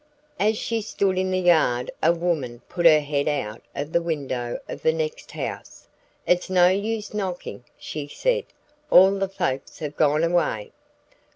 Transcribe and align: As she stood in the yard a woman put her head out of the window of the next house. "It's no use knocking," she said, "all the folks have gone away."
As 0.39 0.57
she 0.57 0.81
stood 0.81 1.15
in 1.19 1.29
the 1.29 1.37
yard 1.37 1.91
a 2.01 2.11
woman 2.11 2.63
put 2.67 2.87
her 2.87 3.01
head 3.01 3.27
out 3.27 3.61
of 3.75 3.91
the 3.93 4.01
window 4.01 4.57
of 4.67 4.81
the 4.81 4.91
next 4.93 5.29
house. 5.29 5.87
"It's 6.25 6.49
no 6.49 6.69
use 6.69 7.13
knocking," 7.13 7.65
she 7.77 8.07
said, 8.07 8.45
"all 8.89 9.11
the 9.11 9.29
folks 9.29 9.77
have 9.77 9.95
gone 9.95 10.23
away." 10.23 10.71